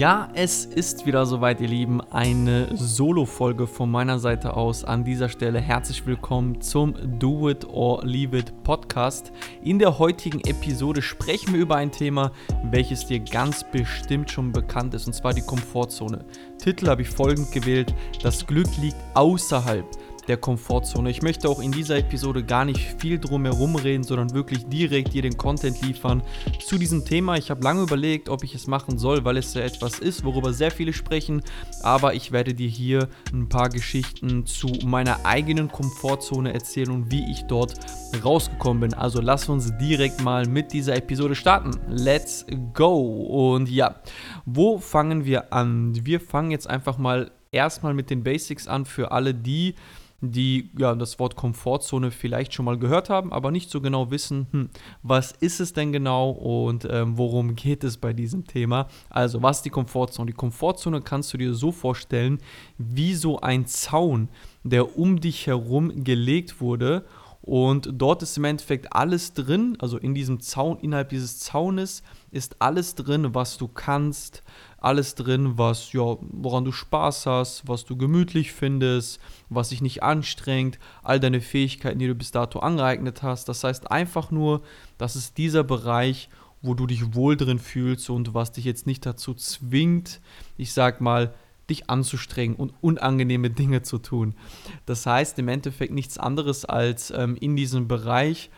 Ja, 0.00 0.30
es 0.32 0.64
ist 0.64 1.04
wieder 1.04 1.26
soweit, 1.26 1.60
ihr 1.60 1.68
Lieben. 1.68 2.00
Eine 2.00 2.74
Solo-Folge 2.74 3.66
von 3.66 3.90
meiner 3.90 4.18
Seite 4.18 4.56
aus. 4.56 4.82
An 4.82 5.04
dieser 5.04 5.28
Stelle 5.28 5.60
herzlich 5.60 6.06
willkommen 6.06 6.62
zum 6.62 6.94
Do 7.18 7.50
It 7.50 7.68
or 7.68 8.02
Leave 8.02 8.38
It 8.38 8.62
Podcast. 8.64 9.30
In 9.62 9.78
der 9.78 9.98
heutigen 9.98 10.40
Episode 10.40 11.02
sprechen 11.02 11.52
wir 11.52 11.60
über 11.60 11.76
ein 11.76 11.92
Thema, 11.92 12.32
welches 12.70 13.08
dir 13.08 13.20
ganz 13.20 13.62
bestimmt 13.70 14.30
schon 14.30 14.52
bekannt 14.52 14.94
ist, 14.94 15.06
und 15.06 15.12
zwar 15.12 15.34
die 15.34 15.42
Komfortzone. 15.42 16.24
Titel 16.56 16.88
habe 16.88 17.02
ich 17.02 17.10
folgend 17.10 17.52
gewählt: 17.52 17.94
Das 18.22 18.46
Glück 18.46 18.74
liegt 18.80 18.96
außerhalb 19.12 19.84
der 20.28 20.36
Komfortzone. 20.36 21.10
Ich 21.10 21.22
möchte 21.22 21.48
auch 21.48 21.60
in 21.60 21.72
dieser 21.72 21.96
Episode 21.98 22.42
gar 22.42 22.64
nicht 22.64 22.94
viel 22.98 23.18
drum 23.18 23.44
herum 23.44 23.76
reden, 23.76 24.04
sondern 24.04 24.32
wirklich 24.32 24.66
direkt 24.66 25.14
dir 25.14 25.22
den 25.22 25.36
Content 25.36 25.80
liefern 25.82 26.22
zu 26.64 26.78
diesem 26.78 27.04
Thema. 27.04 27.36
Ich 27.36 27.50
habe 27.50 27.62
lange 27.62 27.82
überlegt, 27.82 28.28
ob 28.28 28.44
ich 28.44 28.54
es 28.54 28.66
machen 28.66 28.98
soll, 28.98 29.24
weil 29.24 29.36
es 29.36 29.54
ja 29.54 29.62
etwas 29.62 29.98
ist, 29.98 30.24
worüber 30.24 30.52
sehr 30.52 30.70
viele 30.70 30.92
sprechen. 30.92 31.42
Aber 31.82 32.14
ich 32.14 32.32
werde 32.32 32.54
dir 32.54 32.68
hier 32.68 33.08
ein 33.32 33.48
paar 33.48 33.68
Geschichten 33.68 34.46
zu 34.46 34.68
meiner 34.84 35.24
eigenen 35.24 35.68
Komfortzone 35.68 36.52
erzählen 36.52 36.90
und 36.90 37.10
wie 37.10 37.30
ich 37.30 37.44
dort 37.44 37.74
rausgekommen 38.24 38.80
bin. 38.80 38.94
Also 38.94 39.20
lass 39.20 39.48
uns 39.48 39.76
direkt 39.78 40.22
mal 40.22 40.46
mit 40.46 40.72
dieser 40.72 40.96
Episode 40.96 41.34
starten. 41.34 41.72
Let's 41.88 42.46
go! 42.74 43.50
Und 43.54 43.68
ja, 43.68 43.96
wo 44.44 44.78
fangen 44.78 45.24
wir 45.24 45.52
an? 45.52 45.94
Wir 46.04 46.20
fangen 46.20 46.50
jetzt 46.50 46.68
einfach 46.68 46.98
mal 46.98 47.30
erstmal 47.52 47.94
mit 47.94 48.10
den 48.10 48.22
Basics 48.22 48.68
an 48.68 48.84
für 48.84 49.12
alle 49.12 49.34
die, 49.34 49.74
die 50.20 50.70
ja, 50.78 50.94
das 50.94 51.18
Wort 51.18 51.36
Komfortzone 51.36 52.10
vielleicht 52.10 52.52
schon 52.52 52.64
mal 52.64 52.78
gehört 52.78 53.08
haben, 53.10 53.32
aber 53.32 53.50
nicht 53.50 53.70
so 53.70 53.80
genau 53.80 54.10
wissen, 54.10 54.46
hm, 54.50 54.70
was 55.02 55.32
ist 55.32 55.60
es 55.60 55.72
denn 55.72 55.92
genau 55.92 56.30
und 56.30 56.86
ähm, 56.90 57.16
worum 57.16 57.56
geht 57.56 57.84
es 57.84 57.96
bei 57.96 58.12
diesem 58.12 58.46
Thema. 58.46 58.88
Also, 59.08 59.42
was 59.42 59.58
ist 59.58 59.64
die 59.64 59.70
Komfortzone? 59.70 60.30
Die 60.30 60.36
Komfortzone 60.36 61.00
kannst 61.00 61.32
du 61.32 61.38
dir 61.38 61.54
so 61.54 61.72
vorstellen, 61.72 62.38
wie 62.78 63.14
so 63.14 63.40
ein 63.40 63.66
Zaun, 63.66 64.28
der 64.62 64.98
um 64.98 65.20
dich 65.20 65.46
herum 65.46 66.04
gelegt 66.04 66.60
wurde 66.60 67.04
und 67.42 67.90
dort 67.94 68.22
ist 68.22 68.36
im 68.36 68.44
Endeffekt 68.44 68.92
alles 68.92 69.32
drin, 69.32 69.76
also 69.80 69.96
in 69.96 70.14
diesem 70.14 70.40
Zaun, 70.40 70.78
innerhalb 70.80 71.08
dieses 71.08 71.38
Zaunes 71.38 72.02
ist 72.30 72.60
alles 72.60 72.94
drin, 72.94 73.34
was 73.34 73.56
du 73.56 73.66
kannst, 73.66 74.42
alles 74.78 75.14
drin, 75.14 75.56
was, 75.56 75.92
ja, 75.92 76.16
woran 76.20 76.64
du 76.64 76.72
Spaß 76.72 77.26
hast, 77.26 77.66
was 77.66 77.86
du 77.86 77.96
gemütlich 77.96 78.52
findest, 78.52 79.20
was 79.48 79.70
dich 79.70 79.80
nicht 79.80 80.02
anstrengt, 80.02 80.78
all 81.02 81.18
deine 81.18 81.40
Fähigkeiten, 81.40 81.98
die 81.98 82.06
du 82.06 82.14
bis 82.14 82.30
dato 82.30 82.58
angeeignet 82.58 83.22
hast. 83.22 83.48
Das 83.48 83.64
heißt 83.64 83.90
einfach 83.90 84.30
nur, 84.30 84.62
das 84.98 85.16
ist 85.16 85.38
dieser 85.38 85.64
Bereich, 85.64 86.28
wo 86.62 86.74
du 86.74 86.86
dich 86.86 87.14
wohl 87.14 87.38
drin 87.38 87.58
fühlst 87.58 88.10
und 88.10 88.34
was 88.34 88.52
dich 88.52 88.66
jetzt 88.66 88.86
nicht 88.86 89.06
dazu 89.06 89.32
zwingt, 89.32 90.20
ich 90.58 90.74
sag 90.74 91.00
mal, 91.00 91.34
dich 91.70 91.88
anzustrengen 91.88 92.56
und 92.56 92.74
unangenehme 92.80 93.50
Dinge 93.50 93.82
zu 93.82 93.98
tun. 93.98 94.34
Das 94.86 95.06
heißt 95.06 95.38
im 95.38 95.48
Endeffekt 95.48 95.92
nichts 95.92 96.18
anderes 96.18 96.64
als 96.64 97.10
ähm, 97.10 97.36
in 97.40 97.56
diesem 97.56 97.88
Bereich 97.88 98.50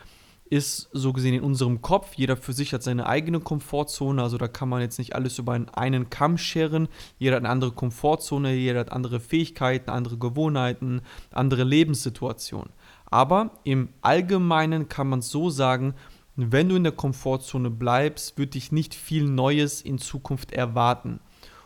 ist 0.53 0.89
so 0.93 1.13
gesehen 1.13 1.33
in 1.33 1.41
unserem 1.41 1.81
Kopf. 1.81 2.13
Jeder 2.15 2.37
für 2.37 2.53
sich 2.53 2.73
hat 2.73 2.83
seine 2.83 3.07
eigene 3.07 3.39
Komfortzone. 3.39 4.21
Also 4.21 4.37
da 4.37 4.47
kann 4.47 4.69
man 4.69 4.81
jetzt 4.81 4.99
nicht 4.99 5.15
alles 5.15 5.39
über 5.39 5.59
einen 5.73 6.09
Kamm 6.11 6.37
scheren. 6.37 6.89
Jeder 7.17 7.37
hat 7.37 7.43
eine 7.43 7.49
andere 7.49 7.71
Komfortzone, 7.71 8.53
jeder 8.53 8.81
hat 8.81 8.91
andere 8.91 9.19
Fähigkeiten, 9.19 9.89
andere 9.89 10.17
Gewohnheiten, 10.17 11.01
andere 11.31 11.63
Lebenssituationen. 11.63 12.69
Aber 13.05 13.51
im 13.63 13.89
Allgemeinen 14.01 14.89
kann 14.89 15.09
man 15.09 15.19
es 15.19 15.29
so 15.29 15.49
sagen, 15.49 15.95
wenn 16.35 16.69
du 16.69 16.75
in 16.75 16.83
der 16.83 16.93
Komfortzone 16.93 17.69
bleibst, 17.69 18.37
wird 18.37 18.55
dich 18.55 18.71
nicht 18.71 18.95
viel 18.95 19.25
Neues 19.25 19.81
in 19.81 19.97
Zukunft 19.97 20.51
erwarten. 20.51 21.19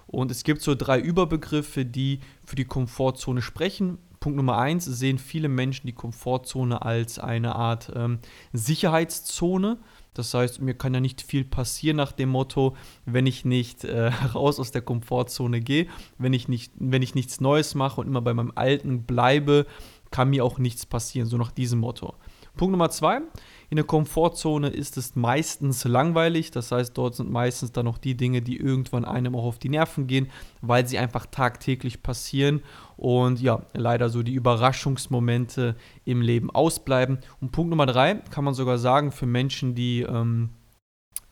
Und 0.07 0.31
es 0.31 0.43
gibt 0.43 0.61
so 0.61 0.73
drei 0.73 0.99
Überbegriffe, 0.99 1.85
die 1.85 2.21
für 2.45 2.55
die 2.55 2.65
Komfortzone 2.65 3.41
sprechen. 3.41 3.97
Punkt 4.19 4.37
Nummer 4.37 4.57
eins 4.57 4.85
sehen 4.85 5.19
viele 5.19 5.49
Menschen 5.49 5.85
die 5.85 5.93
Komfortzone 5.93 6.81
als 6.81 7.19
eine 7.19 7.55
Art 7.55 7.91
ähm, 7.95 8.19
Sicherheitszone. 8.53 9.77
Das 10.13 10.33
heißt, 10.33 10.61
mir 10.61 10.73
kann 10.73 10.93
ja 10.93 10.99
nicht 10.99 11.21
viel 11.21 11.45
passieren 11.45 11.97
nach 11.97 12.11
dem 12.11 12.29
Motto, 12.29 12.75
wenn 13.05 13.27
ich 13.27 13.45
nicht 13.45 13.83
äh, 13.83 14.07
raus 14.33 14.59
aus 14.59 14.71
der 14.71 14.81
Komfortzone 14.81 15.61
gehe, 15.61 15.87
wenn 16.17 16.33
ich, 16.33 16.47
nicht, 16.47 16.71
wenn 16.79 17.03
ich 17.03 17.13
nichts 17.13 17.39
Neues 17.39 17.75
mache 17.75 18.01
und 18.01 18.07
immer 18.07 18.21
bei 18.21 18.33
meinem 18.33 18.53
Alten 18.55 19.03
bleibe, 19.03 19.67
kann 20.09 20.29
mir 20.29 20.43
auch 20.43 20.57
nichts 20.57 20.85
passieren, 20.85 21.27
so 21.27 21.37
nach 21.37 21.51
diesem 21.51 21.79
Motto. 21.79 22.15
Punkt 22.57 22.71
Nummer 22.71 22.89
zwei, 22.89 23.21
in 23.69 23.75
der 23.75 23.85
Komfortzone 23.85 24.69
ist 24.69 24.97
es 24.97 25.15
meistens 25.15 25.83
langweilig, 25.83 26.51
das 26.51 26.71
heißt, 26.71 26.97
dort 26.97 27.15
sind 27.15 27.29
meistens 27.31 27.71
dann 27.71 27.85
noch 27.85 27.97
die 27.97 28.15
Dinge, 28.15 28.41
die 28.41 28.57
irgendwann 28.57 29.05
einem 29.05 29.35
auch 29.35 29.43
auf 29.43 29.59
die 29.59 29.69
Nerven 29.69 30.07
gehen, 30.07 30.29
weil 30.61 30.87
sie 30.87 30.97
einfach 30.97 31.25
tagtäglich 31.25 32.01
passieren 32.01 32.61
und 32.95 33.41
ja, 33.41 33.61
leider 33.73 34.09
so 34.09 34.23
die 34.23 34.33
Überraschungsmomente 34.33 35.75
im 36.05 36.21
Leben 36.21 36.49
ausbleiben. 36.49 37.19
Und 37.41 37.51
Punkt 37.51 37.69
Nummer 37.69 37.85
drei 37.85 38.15
kann 38.15 38.43
man 38.43 38.53
sogar 38.53 38.77
sagen, 38.77 39.11
für 39.11 39.25
Menschen, 39.25 39.75
die 39.75 40.01
ähm, 40.01 40.49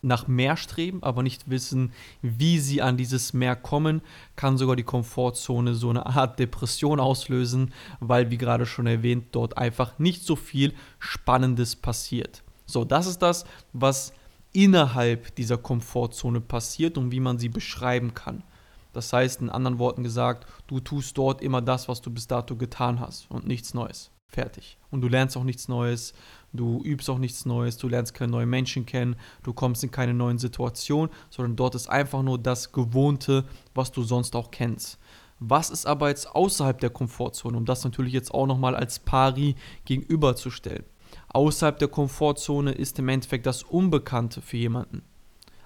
nach 0.06 0.28
mehr 0.28 0.56
streben, 0.58 1.04
aber 1.04 1.24
nicht 1.24 1.50
wissen, 1.50 1.92
wie 2.22 2.60
sie 2.60 2.82
an 2.82 2.98
dieses 2.98 3.34
Meer 3.34 3.56
kommen, 3.56 4.02
kann 4.36 4.58
sogar 4.58 4.76
die 4.76 4.84
Komfortzone 4.84 5.76
so 5.76 5.90
eine 5.90 6.06
Art 6.06 6.40
Depression 6.40 7.00
auslösen, 7.00 7.74
weil, 8.00 8.32
wie 8.32 8.38
gerade 8.38 8.66
schon 8.66 8.88
erwähnt, 8.88 9.28
dort 9.32 9.58
einfach 9.58 9.98
nicht 10.00 10.24
so 10.24 10.36
viel 10.36 10.74
Spannendes 11.00 11.76
passiert. 11.76 12.44
So, 12.66 12.86
das 12.86 13.08
ist 13.08 13.22
das, 13.22 13.46
was 13.74 14.14
innerhalb 14.54 15.36
dieser 15.36 15.58
Komfortzone 15.58 16.42
passiert 16.42 16.98
und 16.98 17.12
wie 17.12 17.20
man 17.20 17.38
sie 17.38 17.50
beschreiben 17.50 18.14
kann. 18.14 18.44
Das 18.94 19.12
heißt, 19.12 19.42
in 19.42 19.50
anderen 19.50 19.78
Worten 19.78 20.04
gesagt, 20.04 20.48
du 20.68 20.80
tust 20.80 21.18
dort 21.18 21.42
immer 21.42 21.62
das, 21.62 21.90
was 21.90 22.02
du 22.02 22.10
bis 22.10 22.28
dato 22.28 22.56
getan 22.56 23.02
hast 23.02 23.30
und 23.30 23.46
nichts 23.46 23.74
Neues. 23.74 24.10
Fertig. 24.36 24.78
Und 24.92 25.02
du 25.02 25.08
lernst 25.08 25.38
auch 25.38 25.44
nichts 25.44 25.68
Neues, 25.68 26.14
du 26.52 26.82
übst 26.84 27.10
auch 27.10 27.18
nichts 27.18 27.46
Neues, 27.46 27.78
du 27.78 27.88
lernst 27.88 28.14
keine 28.14 28.32
neuen 28.32 28.50
Menschen 28.50 28.86
kennen, 28.86 29.16
du 29.44 29.54
kommst 29.54 29.84
in 29.84 29.92
keine 29.92 30.14
neuen 30.14 30.40
Situationen, 30.40 31.10
sondern 31.30 31.56
dort 31.56 31.76
ist 31.76 31.90
einfach 31.90 32.22
nur 32.22 32.38
das 32.38 32.72
Gewohnte, 32.72 33.46
was 33.74 33.92
du 33.92 34.04
sonst 34.04 34.36
auch 34.36 34.52
kennst. 34.52 35.00
Was 35.40 35.70
ist 35.70 35.86
aber 35.86 36.10
jetzt 36.10 36.34
außerhalb 36.34 36.80
der 36.80 36.90
Komfortzone, 36.90 37.58
um 37.58 37.66
das 37.66 37.84
natürlich 37.84 38.14
jetzt 38.14 38.34
auch 38.34 38.46
nochmal 38.46 38.76
als 38.76 39.00
Pari 39.00 39.56
gegenüberzustellen? 39.86 40.86
Außerhalb 41.30 41.78
der 41.78 41.88
Komfortzone 41.88 42.72
ist 42.72 43.00
im 43.00 43.10
Endeffekt 43.10 43.46
das 43.46 43.64
Unbekannte 43.64 44.42
für 44.42 44.58
jemanden. 44.58 45.02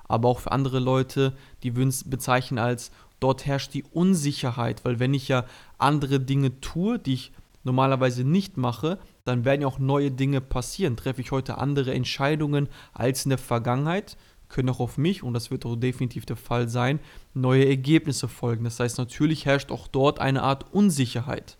Aber 0.07 0.29
auch 0.29 0.39
für 0.39 0.51
andere 0.51 0.79
Leute, 0.79 1.35
die 1.61 1.75
würden 1.75 1.89
es 1.89 2.09
bezeichnen 2.09 2.57
als, 2.57 2.91
dort 3.19 3.45
herrscht 3.45 3.73
die 3.73 3.83
Unsicherheit, 3.83 4.83
weil 4.85 4.99
wenn 4.99 5.13
ich 5.13 5.27
ja 5.27 5.45
andere 5.77 6.19
Dinge 6.19 6.59
tue, 6.61 6.97
die 6.97 7.13
ich 7.13 7.31
normalerweise 7.63 8.23
nicht 8.23 8.57
mache, 8.57 8.99
dann 9.25 9.45
werden 9.45 9.61
ja 9.61 9.67
auch 9.67 9.79
neue 9.79 10.11
Dinge 10.11 10.41
passieren. 10.41 10.97
Treffe 10.97 11.21
ich 11.21 11.31
heute 11.31 11.57
andere 11.57 11.93
Entscheidungen 11.93 12.69
als 12.93 13.25
in 13.25 13.29
der 13.29 13.37
Vergangenheit, 13.37 14.17
können 14.47 14.69
auch 14.69 14.79
auf 14.79 14.97
mich, 14.97 15.23
und 15.23 15.33
das 15.33 15.51
wird 15.51 15.65
auch 15.65 15.75
definitiv 15.75 16.25
der 16.25 16.35
Fall 16.35 16.69
sein, 16.69 16.99
neue 17.33 17.67
Ergebnisse 17.67 18.27
folgen. 18.27 18.63
Das 18.63 18.79
heißt, 18.79 18.97
natürlich 18.97 19.45
herrscht 19.45 19.71
auch 19.71 19.87
dort 19.87 20.19
eine 20.19 20.41
Art 20.43 20.73
Unsicherheit. 20.73 21.57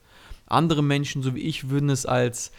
Andere 0.47 0.81
Menschen, 0.81 1.21
so 1.21 1.35
wie 1.35 1.41
ich, 1.41 1.69
würden 1.69 1.89
es 1.89 2.07
als 2.07 2.51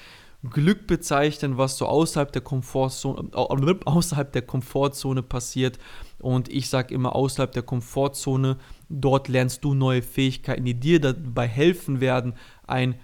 Glück 0.48 0.86
bezeichnen, 0.86 1.58
was 1.58 1.76
so 1.76 1.86
außerhalb 1.86 2.32
der 2.32 2.40
Komfortzone, 2.42 3.28
außerhalb 3.32 4.32
der 4.32 4.42
Komfortzone 4.42 5.22
passiert. 5.22 5.78
Und 6.18 6.48
ich 6.48 6.70
sage 6.70 6.94
immer 6.94 7.14
außerhalb 7.14 7.52
der 7.52 7.62
Komfortzone, 7.62 8.56
dort 8.88 9.28
lernst 9.28 9.64
du 9.64 9.74
neue 9.74 10.02
Fähigkeiten, 10.02 10.64
die 10.64 10.78
dir 10.78 11.00
dabei 11.00 11.46
helfen 11.46 12.00
werden, 12.00 12.34
ein 12.66 12.94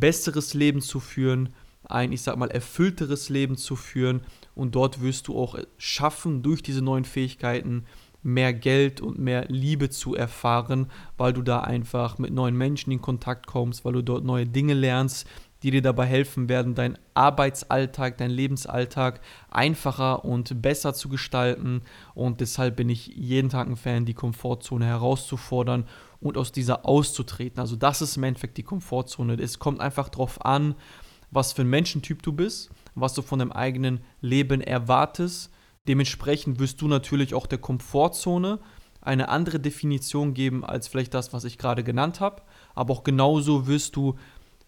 besseres 0.00 0.54
Leben 0.54 0.80
zu 0.80 1.00
führen, 1.00 1.50
ein, 1.84 2.12
ich 2.12 2.22
sag 2.22 2.36
mal, 2.36 2.50
erfüllteres 2.50 3.28
Leben 3.28 3.56
zu 3.56 3.76
führen. 3.76 4.22
Und 4.54 4.74
dort 4.74 5.02
wirst 5.02 5.28
du 5.28 5.38
auch 5.38 5.58
schaffen, 5.78 6.42
durch 6.42 6.62
diese 6.62 6.82
neuen 6.82 7.04
Fähigkeiten 7.04 7.84
mehr 8.22 8.52
Geld 8.54 9.00
und 9.00 9.18
mehr 9.18 9.46
Liebe 9.48 9.90
zu 9.90 10.14
erfahren, 10.14 10.86
weil 11.16 11.32
du 11.32 11.42
da 11.42 11.60
einfach 11.60 12.18
mit 12.18 12.32
neuen 12.32 12.56
Menschen 12.56 12.92
in 12.92 13.02
Kontakt 13.02 13.46
kommst, 13.46 13.84
weil 13.84 13.94
du 13.94 14.02
dort 14.02 14.24
neue 14.24 14.46
Dinge 14.46 14.74
lernst, 14.74 15.26
die 15.62 15.70
dir 15.70 15.82
dabei 15.82 16.06
helfen 16.06 16.48
werden, 16.48 16.74
deinen 16.74 16.98
Arbeitsalltag, 17.14 18.18
deinen 18.18 18.30
Lebensalltag 18.30 19.20
einfacher 19.50 20.24
und 20.24 20.62
besser 20.62 20.94
zu 20.94 21.08
gestalten. 21.08 21.82
Und 22.14 22.40
deshalb 22.40 22.76
bin 22.76 22.88
ich 22.88 23.08
jeden 23.08 23.48
Tag 23.48 23.68
ein 23.68 23.76
Fan, 23.76 24.04
die 24.04 24.14
Komfortzone 24.14 24.86
herauszufordern 24.86 25.84
und 26.22 26.38
aus 26.38 26.52
dieser 26.52 26.86
auszutreten. 26.86 27.60
Also 27.60 27.76
das 27.76 28.02
ist 28.02 28.16
im 28.16 28.24
Endeffekt 28.24 28.56
die 28.58 28.62
Komfortzone. 28.62 29.34
Es 29.34 29.58
kommt 29.58 29.80
einfach 29.80 30.08
darauf 30.08 30.44
an, 30.44 30.74
was 31.30 31.52
für 31.52 31.62
ein 31.62 31.70
Menschentyp 31.70 32.22
du 32.22 32.32
bist, 32.32 32.70
was 32.94 33.14
du 33.14 33.22
von 33.22 33.38
deinem 33.38 33.52
eigenen 33.52 34.00
Leben 34.20 34.60
erwartest. 34.60 35.50
Dementsprechend 35.88 36.58
wirst 36.58 36.80
du 36.80 36.88
natürlich 36.88 37.34
auch 37.34 37.46
der 37.46 37.58
Komfortzone 37.58 38.60
eine 39.00 39.28
andere 39.28 39.58
Definition 39.58 40.32
geben 40.32 40.64
als 40.64 40.86
vielleicht 40.86 41.12
das, 41.14 41.32
was 41.32 41.44
ich 41.44 41.58
gerade 41.58 41.82
genannt 41.82 42.20
habe. 42.20 42.42
Aber 42.74 42.94
auch 42.94 43.02
genauso 43.02 43.66
wirst 43.66 43.96
du 43.96 44.16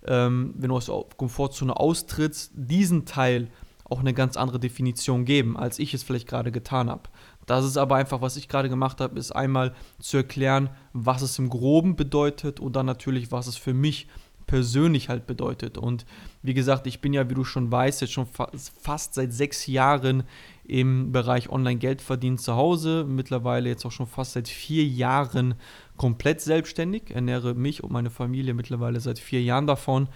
ähm, 0.06 0.54
wenn 0.56 0.68
du 0.68 0.76
aus 0.76 0.86
der 0.86 1.04
Komfortzone 1.16 1.76
austrittst, 1.76 2.52
diesen 2.54 3.06
Teil 3.06 3.48
auch 3.84 4.00
eine 4.00 4.14
ganz 4.14 4.36
andere 4.36 4.58
Definition 4.58 5.24
geben, 5.24 5.56
als 5.56 5.78
ich 5.78 5.92
es 5.94 6.02
vielleicht 6.02 6.28
gerade 6.28 6.50
getan 6.50 6.90
habe. 6.90 7.10
Das 7.46 7.64
ist 7.64 7.76
aber 7.76 7.96
einfach, 7.96 8.20
was 8.20 8.36
ich 8.36 8.48
gerade 8.48 8.68
gemacht 8.68 9.00
habe, 9.00 9.18
ist 9.18 9.32
einmal 9.32 9.74
zu 9.98 10.16
erklären, 10.16 10.70
was 10.92 11.22
es 11.22 11.38
im 11.38 11.48
Groben 11.48 11.96
bedeutet 11.96 12.60
und 12.60 12.76
dann 12.76 12.86
natürlich, 12.86 13.32
was 13.32 13.46
es 13.46 13.56
für 13.56 13.74
mich 13.74 14.08
persönlich 14.46 15.08
halt 15.08 15.26
bedeutet. 15.26 15.78
Und 15.78 16.04
wie 16.42 16.54
gesagt, 16.54 16.86
ich 16.86 17.00
bin 17.00 17.12
ja, 17.12 17.28
wie 17.30 17.34
du 17.34 17.44
schon 17.44 17.70
weißt, 17.70 18.02
jetzt 18.02 18.12
schon 18.12 18.26
fa 18.26 18.50
fast 18.80 19.14
seit 19.14 19.32
sechs 19.32 19.66
Jahren 19.66 20.24
im 20.64 21.12
Bereich 21.12 21.48
Online-Geldverdienen 21.48 22.38
zu 22.38 22.54
Hause. 22.54 23.04
Mittlerweile 23.08 23.68
jetzt 23.68 23.84
auch 23.84 23.92
schon 23.92 24.06
fast 24.06 24.32
seit 24.32 24.48
vier 24.48 24.84
Jahren 24.84 25.54
komplett 25.96 26.40
selbstständig. 26.40 27.10
Ernähre 27.10 27.54
mich 27.54 27.82
und 27.82 27.92
meine 27.92 28.10
Familie 28.10 28.54
mittlerweile 28.54 29.00
seit 29.00 29.18
vier 29.18 29.42
Jahren 29.42 29.66
davon. 29.66 30.08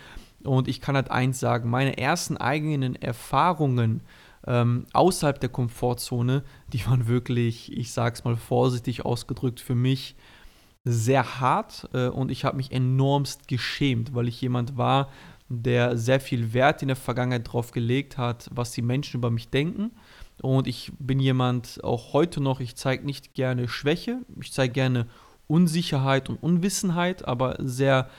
Und 0.44 0.68
ich 0.68 0.80
kann 0.80 0.94
halt 0.94 1.10
eins 1.10 1.40
sagen, 1.40 1.68
meine 1.68 1.98
ersten 1.98 2.36
eigenen 2.36 2.94
Erfahrungen 2.94 4.02
ähm, 4.46 4.86
außerhalb 4.92 5.40
der 5.40 5.48
Komfortzone, 5.48 6.42
die 6.72 6.84
waren 6.86 7.08
wirklich, 7.08 7.76
ich 7.76 7.92
sag's 7.92 8.24
mal 8.24 8.36
vorsichtig 8.36 9.04
ausgedrückt, 9.04 9.60
für 9.60 9.74
mich 9.74 10.16
sehr 10.84 11.40
hart 11.40 11.88
äh, 11.92 12.08
und 12.08 12.30
ich 12.30 12.44
habe 12.44 12.56
mich 12.56 12.72
enormst 12.72 13.48
geschämt, 13.48 14.14
weil 14.14 14.28
ich 14.28 14.40
jemand 14.40 14.76
war, 14.76 15.08
der 15.48 15.96
sehr 15.96 16.20
viel 16.20 16.52
Wert 16.52 16.82
in 16.82 16.88
der 16.88 16.96
Vergangenheit 16.96 17.46
darauf 17.46 17.70
gelegt 17.72 18.18
hat, 18.18 18.48
was 18.52 18.72
die 18.72 18.82
Menschen 18.82 19.18
über 19.18 19.30
mich 19.30 19.48
denken. 19.48 19.92
Und 20.42 20.66
ich 20.66 20.92
bin 20.98 21.18
jemand, 21.20 21.82
auch 21.82 22.12
heute 22.12 22.40
noch, 22.40 22.60
ich 22.60 22.76
zeige 22.76 23.04
nicht 23.04 23.34
gerne 23.34 23.66
Schwäche, 23.66 24.20
ich 24.40 24.52
zeige 24.52 24.72
gerne 24.72 25.06
Unsicherheit 25.46 26.28
und 26.28 26.36
Unwissenheit, 26.36 27.26
aber 27.26 27.56
sehr 27.58 28.10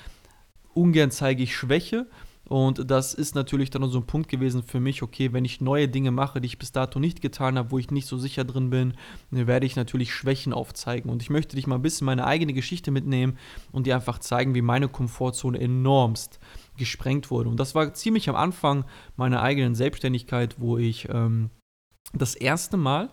ungern 0.73 1.11
zeige 1.11 1.43
ich 1.43 1.55
Schwäche. 1.55 2.07
Und 2.49 2.89
das 2.89 3.13
ist 3.13 3.35
natürlich 3.35 3.69
dann 3.69 3.87
so 3.91 3.99
ein 3.99 4.07
Punkt 4.07 4.27
gewesen 4.27 4.63
für 4.63 4.79
mich, 4.79 5.03
okay, 5.03 5.33
wenn 5.33 5.45
ich 5.45 5.61
neue 5.61 5.87
Dinge 5.87 6.09
mache, 6.09 6.41
die 6.41 6.47
ich 6.47 6.57
bis 6.57 6.71
dato 6.71 6.99
nicht 6.99 7.21
getan 7.21 7.59
habe, 7.59 7.69
wo 7.69 7.77
ich 7.77 7.91
nicht 7.91 8.07
so 8.07 8.17
sicher 8.17 8.43
drin 8.43 8.71
bin, 8.71 8.95
werde 9.29 9.67
ich 9.67 9.75
natürlich 9.75 10.11
Schwächen 10.11 10.51
aufzeigen. 10.51 11.11
Und 11.11 11.21
ich 11.21 11.29
möchte 11.29 11.55
dich 11.55 11.67
mal 11.67 11.75
ein 11.75 11.83
bisschen 11.83 12.05
meine 12.05 12.25
eigene 12.25 12.53
Geschichte 12.53 12.89
mitnehmen 12.89 13.37
und 13.71 13.85
dir 13.85 13.93
einfach 13.93 14.17
zeigen, 14.17 14.55
wie 14.55 14.63
meine 14.63 14.87
Komfortzone 14.87 15.59
enormst 15.59 16.39
gesprengt 16.75 17.29
wurde. 17.29 17.49
Und 17.49 17.59
das 17.59 17.75
war 17.75 17.93
ziemlich 17.93 18.27
am 18.29 18.35
Anfang 18.35 18.83
meiner 19.15 19.43
eigenen 19.43 19.75
Selbstständigkeit, 19.75 20.55
wo 20.57 20.79
ich 20.79 21.07
ähm, 21.11 21.51
das 22.13 22.33
erste 22.33 22.77
Mal 22.77 23.11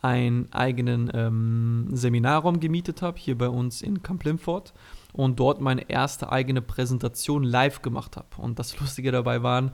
einen 0.00 0.50
eigenen 0.50 1.10
ähm, 1.12 1.88
Seminarraum 1.92 2.58
gemietet 2.58 3.02
habe, 3.02 3.18
hier 3.18 3.36
bei 3.36 3.50
uns 3.50 3.82
in 3.82 4.02
Camp 4.02 4.24
Limford 4.24 4.72
und 5.18 5.40
dort 5.40 5.60
meine 5.60 5.90
erste 5.90 6.30
eigene 6.30 6.62
Präsentation 6.62 7.42
live 7.42 7.82
gemacht 7.82 8.16
habe. 8.16 8.28
Und 8.36 8.60
das 8.60 8.78
Lustige 8.78 9.10
dabei 9.10 9.42
waren, 9.42 9.72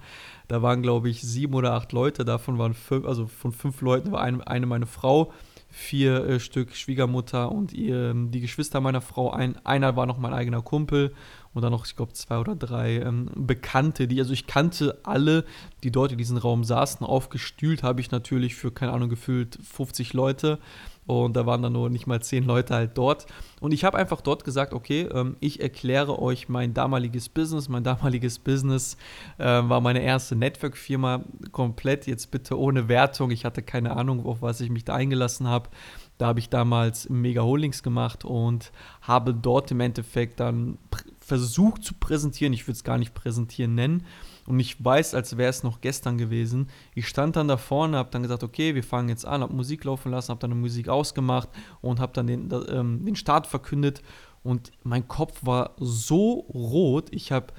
da 0.48 0.62
waren 0.62 0.80
glaube 0.80 1.10
ich 1.10 1.20
sieben 1.20 1.52
oder 1.52 1.74
acht 1.74 1.92
Leute, 1.92 2.24
davon 2.24 2.56
waren 2.56 2.72
fünf, 2.72 3.04
also 3.04 3.26
von 3.26 3.52
fünf 3.52 3.82
Leuten 3.82 4.10
war 4.10 4.22
eine, 4.22 4.46
eine 4.46 4.64
meine 4.64 4.86
Frau, 4.86 5.34
vier 5.68 6.24
äh, 6.24 6.40
Stück 6.40 6.74
Schwiegermutter 6.74 7.52
und 7.52 7.74
ihr, 7.74 8.14
die 8.14 8.40
Geschwister 8.40 8.80
meiner 8.80 9.02
Frau. 9.02 9.32
Ein, 9.32 9.58
einer 9.66 9.96
war 9.96 10.06
noch 10.06 10.16
mein 10.16 10.32
eigener 10.32 10.62
Kumpel 10.62 11.12
und 11.52 11.60
dann 11.60 11.72
noch, 11.72 11.84
ich 11.84 11.94
glaube, 11.94 12.14
zwei 12.14 12.38
oder 12.38 12.56
drei 12.56 13.00
ähm, 13.00 13.28
Bekannte, 13.34 14.08
die, 14.08 14.20
also 14.20 14.32
ich 14.32 14.46
kannte 14.46 14.98
alle, 15.02 15.44
die 15.82 15.90
dort 15.90 16.10
in 16.10 16.16
diesem 16.16 16.38
Raum 16.38 16.64
saßen. 16.64 17.04
Aufgestühlt 17.04 17.82
habe 17.82 18.00
ich 18.00 18.10
natürlich 18.10 18.54
für, 18.54 18.70
keine 18.70 18.92
Ahnung, 18.92 19.10
gefühlt 19.10 19.58
50 19.62 20.14
Leute. 20.14 20.58
Und 21.06 21.36
da 21.36 21.44
waren 21.44 21.62
dann 21.62 21.74
nur 21.74 21.90
nicht 21.90 22.06
mal 22.06 22.22
zehn 22.22 22.44
Leute 22.44 22.74
halt 22.74 22.96
dort. 22.96 23.26
Und 23.60 23.72
ich 23.72 23.84
habe 23.84 23.98
einfach 23.98 24.22
dort 24.22 24.44
gesagt, 24.44 24.72
okay, 24.72 25.02
ähm, 25.12 25.36
ich 25.40 25.60
erkläre 25.60 26.18
euch 26.18 26.48
mein 26.48 26.72
damaliges 26.72 27.28
Business. 27.28 27.68
Mein 27.68 27.84
damaliges 27.84 28.38
Business 28.38 28.96
äh, 29.38 29.44
war 29.44 29.80
meine 29.80 30.02
erste 30.02 30.34
Network-Firma, 30.34 31.24
komplett 31.52 32.06
jetzt 32.06 32.30
bitte 32.30 32.58
ohne 32.58 32.88
Wertung. 32.88 33.30
Ich 33.30 33.44
hatte 33.44 33.62
keine 33.62 33.96
Ahnung, 33.96 34.24
auf 34.24 34.40
was 34.40 34.60
ich 34.60 34.70
mich 34.70 34.84
da 34.84 34.94
eingelassen 34.94 35.46
habe. 35.46 35.68
Da 36.16 36.26
habe 36.26 36.38
ich 36.38 36.48
damals 36.48 37.08
Mega 37.10 37.42
Holdings 37.42 37.82
gemacht 37.82 38.24
und 38.24 38.72
habe 39.02 39.34
dort 39.34 39.70
im 39.72 39.80
Endeffekt 39.80 40.40
dann 40.40 40.78
versucht 41.20 41.84
zu 41.84 41.94
präsentieren. 41.94 42.52
Ich 42.52 42.66
würde 42.66 42.76
es 42.76 42.84
gar 42.84 42.98
nicht 42.98 43.14
präsentieren 43.14 43.74
nennen. 43.74 44.04
Und 44.46 44.60
ich 44.60 44.82
weiß, 44.84 45.14
als 45.14 45.36
wäre 45.36 45.50
es 45.50 45.62
noch 45.62 45.80
gestern 45.80 46.18
gewesen. 46.18 46.68
Ich 46.94 47.08
stand 47.08 47.36
dann 47.36 47.48
da 47.48 47.56
vorne, 47.56 47.96
habe 47.96 48.10
dann 48.10 48.22
gesagt, 48.22 48.42
okay, 48.42 48.74
wir 48.74 48.84
fangen 48.84 49.08
jetzt 49.08 49.26
an, 49.26 49.42
habe 49.42 49.54
Musik 49.54 49.84
laufen 49.84 50.10
lassen, 50.10 50.30
habe 50.30 50.40
dann 50.40 50.52
eine 50.52 50.60
Musik 50.60 50.88
ausgemacht 50.88 51.48
und 51.80 51.98
habe 52.00 52.12
dann 52.12 52.26
den, 52.26 52.52
ähm, 52.68 53.04
den 53.04 53.16
Start 53.16 53.46
verkündet. 53.46 54.02
Und 54.42 54.72
mein 54.82 55.08
Kopf 55.08 55.46
war 55.46 55.74
so 55.78 56.40
rot. 56.52 57.08
Ich 57.10 57.32
habe 57.32 57.54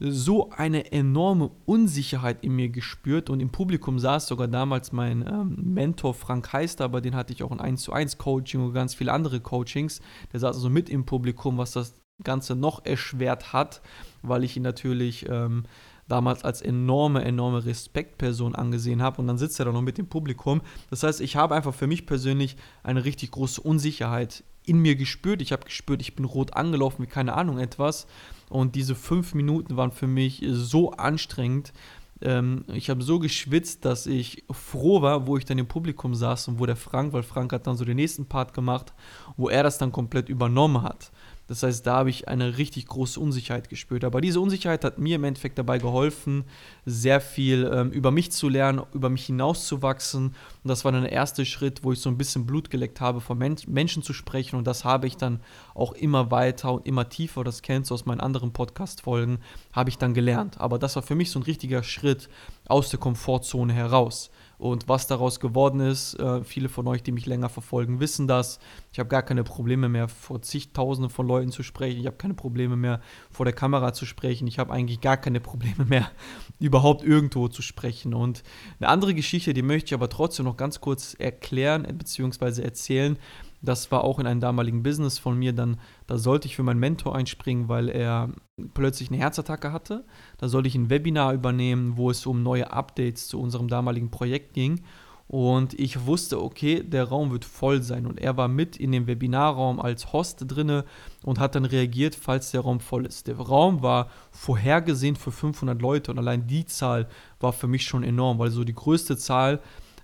so 0.00 0.50
eine 0.50 0.92
enorme 0.92 1.50
Unsicherheit 1.66 2.42
in 2.42 2.56
mir 2.56 2.70
gespürt 2.70 3.28
und 3.28 3.40
im 3.40 3.50
Publikum 3.50 3.98
saß 3.98 4.26
sogar 4.26 4.48
damals 4.48 4.92
mein 4.92 5.24
ähm, 5.26 5.56
Mentor 5.74 6.14
Frank 6.14 6.52
Heister, 6.54 6.84
aber 6.84 7.02
den 7.02 7.14
hatte 7.14 7.34
ich 7.34 7.42
auch 7.42 7.50
ein 7.50 7.60
1 7.60 7.82
zu 7.82 7.92
1 7.92 8.16
Coaching 8.16 8.62
und 8.62 8.72
ganz 8.72 8.94
viele 8.94 9.12
andere 9.12 9.40
Coachings. 9.40 10.00
Der 10.32 10.40
saß 10.40 10.56
also 10.56 10.70
mit 10.70 10.88
im 10.88 11.04
Publikum, 11.04 11.58
was 11.58 11.72
das 11.72 12.00
Ganze 12.24 12.56
noch 12.56 12.84
erschwert 12.84 13.52
hat, 13.52 13.82
weil 14.22 14.42
ich 14.42 14.56
ihn 14.56 14.62
natürlich 14.62 15.28
ähm, 15.28 15.64
damals 16.10 16.44
als 16.44 16.60
enorme, 16.62 17.24
enorme 17.24 17.64
Respektperson 17.64 18.54
angesehen 18.54 19.02
habe 19.02 19.20
und 19.20 19.26
dann 19.26 19.38
sitzt 19.38 19.58
er 19.58 19.66
da 19.66 19.72
noch 19.72 19.82
mit 19.82 19.98
dem 19.98 20.08
Publikum. 20.08 20.60
Das 20.90 21.02
heißt, 21.02 21.20
ich 21.20 21.36
habe 21.36 21.54
einfach 21.54 21.74
für 21.74 21.86
mich 21.86 22.06
persönlich 22.06 22.56
eine 22.82 23.04
richtig 23.04 23.30
große 23.30 23.60
Unsicherheit 23.60 24.44
in 24.64 24.78
mir 24.78 24.96
gespürt. 24.96 25.42
Ich 25.42 25.52
habe 25.52 25.64
gespürt, 25.64 26.00
ich 26.00 26.14
bin 26.14 26.24
rot 26.24 26.54
angelaufen, 26.54 27.02
wie 27.02 27.08
keine 27.08 27.34
Ahnung 27.34 27.58
etwas. 27.58 28.06
Und 28.48 28.74
diese 28.74 28.94
fünf 28.94 29.34
Minuten 29.34 29.76
waren 29.76 29.92
für 29.92 30.06
mich 30.06 30.44
so 30.48 30.92
anstrengend. 30.92 31.72
Ähm, 32.20 32.64
ich 32.68 32.90
habe 32.90 33.02
so 33.02 33.18
geschwitzt, 33.18 33.84
dass 33.84 34.06
ich 34.06 34.44
froh 34.50 35.02
war, 35.02 35.26
wo 35.26 35.36
ich 35.36 35.44
dann 35.44 35.58
im 35.58 35.66
Publikum 35.66 36.14
saß 36.14 36.48
und 36.48 36.58
wo 36.58 36.66
der 36.66 36.76
Frank, 36.76 37.12
weil 37.12 37.22
Frank 37.22 37.52
hat 37.52 37.66
dann 37.66 37.76
so 37.76 37.84
den 37.84 37.96
nächsten 37.96 38.26
Part 38.26 38.52
gemacht, 38.52 38.92
wo 39.36 39.48
er 39.48 39.62
das 39.62 39.78
dann 39.78 39.92
komplett 39.92 40.28
übernommen 40.28 40.82
hat. 40.82 41.10
Das 41.50 41.64
heißt, 41.64 41.84
da 41.84 41.96
habe 41.96 42.10
ich 42.10 42.28
eine 42.28 42.58
richtig 42.58 42.86
große 42.86 43.18
Unsicherheit 43.18 43.68
gespürt. 43.68 44.04
Aber 44.04 44.20
diese 44.20 44.40
Unsicherheit 44.40 44.84
hat 44.84 45.00
mir 45.00 45.16
im 45.16 45.24
Endeffekt 45.24 45.58
dabei 45.58 45.78
geholfen, 45.78 46.44
sehr 46.86 47.20
viel 47.20 47.68
ähm, 47.74 47.90
über 47.90 48.12
mich 48.12 48.30
zu 48.30 48.48
lernen, 48.48 48.82
über 48.92 49.10
mich 49.10 49.26
hinauszuwachsen. 49.26 50.26
Und 50.26 50.34
das 50.62 50.84
war 50.84 50.92
dann 50.92 51.02
der 51.02 51.10
erste 51.10 51.44
Schritt, 51.44 51.82
wo 51.82 51.90
ich 51.90 51.98
so 51.98 52.08
ein 52.08 52.16
bisschen 52.16 52.46
Blut 52.46 52.70
geleckt 52.70 53.00
habe, 53.00 53.20
von 53.20 53.36
Men 53.36 53.56
Menschen 53.66 54.04
zu 54.04 54.12
sprechen. 54.12 54.54
Und 54.54 54.68
das 54.68 54.84
habe 54.84 55.08
ich 55.08 55.16
dann 55.16 55.40
auch 55.74 55.92
immer 55.94 56.30
weiter 56.30 56.72
und 56.72 56.86
immer 56.86 57.08
tiefer, 57.08 57.42
das 57.42 57.62
kennst 57.62 57.90
du 57.90 57.94
aus 57.94 58.06
meinen 58.06 58.20
anderen 58.20 58.52
Podcast-Folgen, 58.52 59.38
habe 59.72 59.90
ich 59.90 59.98
dann 59.98 60.14
gelernt. 60.14 60.60
Aber 60.60 60.78
das 60.78 60.94
war 60.94 61.02
für 61.02 61.16
mich 61.16 61.32
so 61.32 61.40
ein 61.40 61.42
richtiger 61.42 61.82
Schritt 61.82 62.28
aus 62.68 62.90
der 62.90 63.00
Komfortzone 63.00 63.72
heraus. 63.72 64.30
Und 64.60 64.88
was 64.88 65.06
daraus 65.06 65.40
geworden 65.40 65.80
ist, 65.80 66.20
äh, 66.20 66.44
viele 66.44 66.68
von 66.68 66.86
euch, 66.86 67.02
die 67.02 67.12
mich 67.12 67.24
länger 67.24 67.48
verfolgen, 67.48 67.98
wissen 67.98 68.28
das. 68.28 68.58
Ich 68.92 68.98
habe 68.98 69.08
gar 69.08 69.22
keine 69.22 69.42
Probleme 69.42 69.88
mehr, 69.88 70.06
vor 70.06 70.42
zigtausenden 70.42 71.08
von 71.08 71.26
Leuten 71.26 71.50
zu 71.50 71.62
sprechen. 71.62 71.98
Ich 71.98 72.06
habe 72.06 72.18
keine 72.18 72.34
Probleme 72.34 72.76
mehr, 72.76 73.00
vor 73.30 73.46
der 73.46 73.54
Kamera 73.54 73.94
zu 73.94 74.04
sprechen. 74.04 74.46
Ich 74.46 74.58
habe 74.58 74.70
eigentlich 74.70 75.00
gar 75.00 75.16
keine 75.16 75.40
Probleme 75.40 75.86
mehr, 75.86 76.10
überhaupt 76.60 77.02
irgendwo 77.02 77.48
zu 77.48 77.62
sprechen. 77.62 78.12
Und 78.12 78.42
eine 78.78 78.90
andere 78.90 79.14
Geschichte, 79.14 79.54
die 79.54 79.62
möchte 79.62 79.86
ich 79.86 79.94
aber 79.94 80.10
trotzdem 80.10 80.44
noch 80.44 80.58
ganz 80.58 80.82
kurz 80.82 81.14
erklären 81.14 81.84
bzw. 81.84 82.60
erzählen. 82.60 83.16
Das 83.62 83.90
war 83.90 84.04
auch 84.04 84.18
in 84.18 84.26
einem 84.26 84.40
damaligen 84.40 84.82
Business 84.82 85.18
von 85.18 85.38
mir. 85.38 85.52
Dann, 85.52 85.78
da 86.06 86.16
sollte 86.18 86.48
ich 86.48 86.56
für 86.56 86.62
meinen 86.62 86.80
Mentor 86.80 87.14
einspringen, 87.14 87.68
weil 87.68 87.88
er 87.88 88.30
plötzlich 88.74 89.10
eine 89.10 89.18
Herzattacke 89.18 89.72
hatte. 89.72 90.04
Da 90.38 90.48
sollte 90.48 90.68
ich 90.68 90.74
ein 90.74 90.90
Webinar 90.90 91.34
übernehmen, 91.34 91.96
wo 91.96 92.10
es 92.10 92.26
um 92.26 92.42
neue 92.42 92.72
Updates 92.72 93.28
zu 93.28 93.40
unserem 93.40 93.68
damaligen 93.68 94.10
Projekt 94.10 94.54
ging. 94.54 94.82
Und 95.30 95.78
ich 95.78 96.06
wusste, 96.06 96.42
okay, 96.42 96.82
der 96.82 97.04
Raum 97.04 97.30
wird 97.30 97.44
voll 97.44 97.82
sein. 97.82 98.04
Und 98.04 98.18
er 98.18 98.36
war 98.36 98.48
mit 98.48 98.76
in 98.76 98.90
dem 98.90 99.06
Webinarraum 99.06 99.78
als 99.78 100.12
Host 100.12 100.42
drinne 100.48 100.84
und 101.22 101.38
hat 101.38 101.54
dann 101.54 101.64
reagiert, 101.64 102.16
falls 102.16 102.50
der 102.50 102.62
Raum 102.62 102.80
voll 102.80 103.06
ist. 103.06 103.28
Der 103.28 103.36
Raum 103.36 103.80
war 103.80 104.10
vorhergesehen 104.32 105.14
für 105.14 105.30
500 105.30 105.80
Leute 105.80 106.10
und 106.10 106.18
allein 106.18 106.48
die 106.48 106.66
Zahl 106.66 107.06
war 107.38 107.52
für 107.52 107.68
mich 107.68 107.84
schon 107.84 108.02
enorm, 108.02 108.40
weil 108.40 108.50
so 108.50 108.64
die 108.64 108.74
größte 108.74 109.16
Zahl 109.16 109.60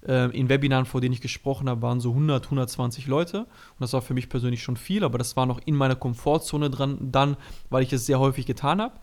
äh, 0.07 0.31
in 0.37 0.49
Webinaren, 0.49 0.87
vor 0.87 1.01
denen 1.01 1.13
ich 1.13 1.21
gesprochen 1.21 1.69
habe, 1.69 1.83
waren 1.83 2.01
so 2.01 2.11
100, 2.11 2.45
120 2.45 3.07
Leute. 3.07 3.41
Und 3.41 3.81
das 3.81 3.93
war 3.93 4.03
für 4.03 4.15
mich 4.15 4.29
persönlich 4.29 4.63
schon 4.63 4.77
viel, 4.77 5.05
aber 5.05 5.19
das 5.19 5.37
war 5.37 5.47
noch 5.47 5.61
in 5.65 5.75
meiner 5.75 5.97
Komfortzone 5.97 6.71
dran, 6.71 6.99
dann, 7.01 7.37
weil 7.71 7.83
ich 7.83 7.93
es 7.93 8.07
sehr 8.07 8.21
häufig 8.21 8.47
getan 8.47 8.81
habe. 8.81 8.95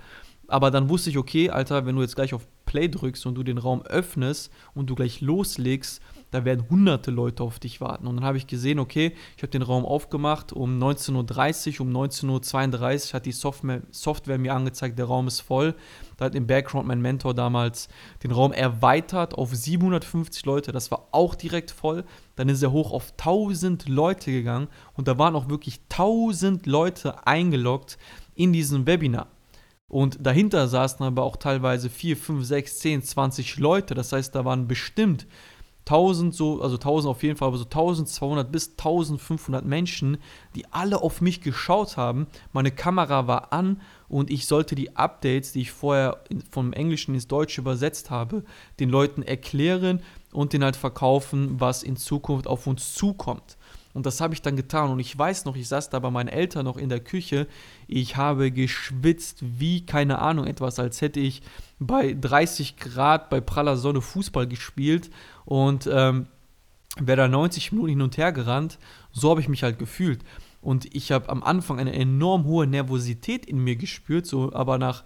Aber 0.48 0.72
dann 0.72 0.89
wusste 0.89 1.10
ich, 1.10 1.17
okay, 1.17 1.50
Alter, 1.50 1.86
wenn 1.86 1.95
du 1.95 2.01
jetzt 2.01 2.15
gleich 2.15 2.33
auf 2.33 2.48
Play 2.65 2.88
drückst 2.89 3.25
und 3.25 3.36
du 3.36 3.43
den 3.43 3.57
Raum 3.57 3.81
öffnest 3.83 4.51
und 4.74 4.89
du 4.89 4.95
gleich 4.95 5.22
loslegst, 5.22 6.01
da 6.34 6.46
werden 6.46 6.68
hunderte 6.68 7.12
Leute 7.12 7.44
auf 7.44 7.60
dich 7.60 7.80
warten. 7.80 8.08
Und 8.08 8.16
dann 8.16 8.25
habe 8.25 8.38
ich 8.38 8.48
gesehen, 8.48 8.80
okay, 8.80 9.13
ich 9.38 9.44
habe 9.44 9.52
den 9.52 9.62
Raum 9.62 9.86
aufgemacht 9.86 10.52
um 10.52 10.82
19.30 10.82 11.80
Uhr, 11.80 11.86
um 11.86 11.96
19.32 11.96 13.10
Uhr 13.10 13.13
hat 13.13 13.25
die 13.28 13.32
Software, 13.32 13.82
Software 13.92 14.40
mir 14.40 14.56
angezeigt, 14.56 14.98
der 14.98 15.06
Raum 15.06 15.28
ist 15.28 15.42
voll. 15.42 15.75
Da 16.18 16.25
hat 16.25 16.34
im 16.34 16.48
Background 16.48 16.88
mein 16.88 17.02
Mentor 17.02 17.36
damals 17.36 17.88
den 18.24 18.32
Raum 18.32 18.52
erweitert 18.52 19.36
auf 19.36 19.54
750 19.54 20.44
Leute. 20.46 20.72
Das 20.72 20.90
war 20.90 21.08
auch 21.12 21.36
direkt 21.36 21.70
voll. 21.70 22.04
Dann 22.36 22.50
ist 22.50 22.63
er 22.63 22.72
hoch 22.72 22.92
auf 22.92 23.12
1000 23.12 23.88
Leute 23.88 24.32
gegangen 24.32 24.70
und 24.94 25.08
da 25.08 25.20
waren 25.20 25.36
auch 25.36 25.50
wirklich 25.50 25.82
1000 25.92 26.66
Leute 26.66 27.28
eingeloggt 27.28 28.00
in 28.34 28.54
diesem 28.54 28.88
Webinar. 28.88 29.28
Und 29.88 30.18
dahinter 30.25 30.68
saßen 30.68 31.06
aber 31.06 31.22
auch 31.22 31.36
teilweise 31.38 31.92
4, 31.92 32.18
5, 32.18 32.44
6, 32.44 32.80
10, 32.80 33.04
20 33.04 33.58
Leute. 33.58 33.94
Das 33.94 34.12
heißt, 34.12 34.34
da 34.34 34.44
waren 34.44 34.68
bestimmt 34.68 35.28
1000 35.86 36.34
so, 36.34 36.62
also 36.62 36.75
1000 36.75 37.12
auf 37.12 37.24
jeden 37.24 37.36
Fall, 37.36 37.50
aber 37.50 37.58
so 37.58 37.66
1200 37.66 38.52
bis 38.52 38.70
1500 38.72 39.66
Menschen, 39.66 40.18
die 40.56 40.66
alle 40.72 41.02
auf 41.02 41.20
mich 41.20 41.42
geschaut 41.42 41.98
haben. 41.98 42.28
Meine 42.54 42.72
Kamera 42.72 43.28
war 43.28 43.52
an 43.52 43.82
und 44.08 44.32
ich 44.32 44.48
sollte 44.48 44.75
die 44.75 44.96
Updates, 44.96 45.52
die 45.52 45.62
ich 45.62 45.72
vorher 45.72 46.22
vom 46.52 46.72
Englischen 46.72 47.16
ins 47.16 47.28
Deutsche 47.28 47.62
übersetzt 47.62 48.12
habe, 48.12 48.44
den 48.80 48.90
Leuten 48.90 49.24
erklären 49.24 50.02
und 50.32 50.54
den 50.54 50.63
halt 50.63 50.75
verkaufen, 50.78 51.60
was 51.60 51.84
in 51.84 51.98
Zukunft 51.98 52.48
auf 52.48 52.66
uns 52.66 52.94
zukommt. 52.94 53.58
Und 53.93 54.05
das 54.05 54.21
habe 54.21 54.33
ich 54.33 54.41
dann 54.41 54.55
getan. 54.55 54.89
Und 54.89 55.00
ich 55.00 55.17
weiß 55.17 55.45
noch, 55.45 55.55
ich 55.55 55.67
saß 55.67 55.89
da 55.89 56.00
bei 56.00 56.09
meinen 56.09 56.29
Eltern 56.29 56.65
noch 56.65 56.77
in 56.77 56.89
der 56.89 57.00
Küche. 57.00 57.47
Ich 57.88 58.15
habe 58.17 58.51
geschwitzt 58.51 59.39
wie, 59.41 59.85
keine 59.85 60.19
Ahnung, 60.19 60.47
etwas, 60.47 60.79
als 60.79 61.01
hätte 61.01 61.19
ich 61.19 61.43
bei 61.79 62.15
30 62.19 62.77
Grad 62.77 63.29
bei 63.29 63.39
praller 63.39 63.77
Sonne 63.77 64.01
Fußball 64.01 64.47
gespielt 64.47 65.12
und 65.45 65.88
ähm, 65.91 66.27
wäre 66.97 67.17
da 67.17 67.27
90 67.27 67.71
Minuten 67.71 67.89
hin 67.89 68.01
und 68.01 68.17
her 68.17 68.31
gerannt. 68.31 68.79
So 69.12 69.29
habe 69.29 69.41
ich 69.41 69.50
mich 69.50 69.63
halt 69.63 69.77
gefühlt. 69.77 70.21
Und 70.62 70.95
ich 70.95 71.12
habe 71.12 71.29
am 71.29 71.43
Anfang 71.43 71.77
eine 71.77 71.93
enorm 71.93 72.45
hohe 72.45 72.65
Nervosität 72.65 73.45
in 73.45 73.59
mir 73.59 73.75
gespürt, 73.75 74.25
so 74.25 74.53
aber 74.53 74.77
nach 74.77 75.03